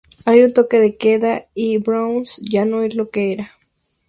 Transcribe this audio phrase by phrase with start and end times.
[0.25, 3.51] Hay un toque de queda y el Bronze ya no es lo que era.